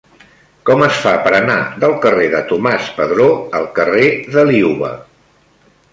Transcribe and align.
Com 0.67 0.79
es 0.85 0.95
fa 1.01 1.11
per 1.27 1.33
anar 1.39 1.57
del 1.83 1.93
carrer 2.05 2.25
de 2.37 2.41
Tomàs 2.53 2.89
Padró 2.97 3.27
al 3.61 3.69
carrer 3.79 4.09
de 4.39 4.51
Liuva? 4.53 4.91